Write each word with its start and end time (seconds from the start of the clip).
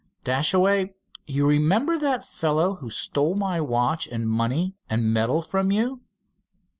Dashaway, 0.23 0.95
you 1.27 1.45
remember 1.45 1.95
that 1.99 2.25
fellow 2.25 2.77
who 2.77 2.89
stole 2.89 3.35
my 3.35 3.61
watch 3.61 4.07
and 4.07 4.27
money 4.27 4.73
and 4.89 5.13
medal 5.13 5.43
from 5.43 5.71
you?" 5.71 6.01